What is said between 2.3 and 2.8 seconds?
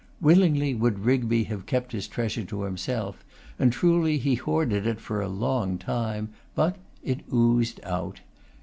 to